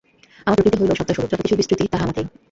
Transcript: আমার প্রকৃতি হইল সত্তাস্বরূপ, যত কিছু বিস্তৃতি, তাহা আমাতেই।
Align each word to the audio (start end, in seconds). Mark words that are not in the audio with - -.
আমার 0.47 0.57
প্রকৃতি 0.57 0.77
হইল 0.79 0.91
সত্তাস্বরূপ, 0.93 1.29
যত 1.31 1.41
কিছু 1.41 1.55
বিস্তৃতি, 1.59 1.83
তাহা 1.87 2.03
আমাতেই। 2.05 2.25